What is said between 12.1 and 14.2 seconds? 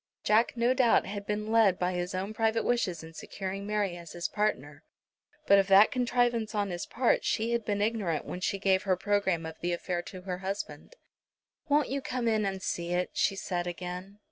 in and see it?" she said again.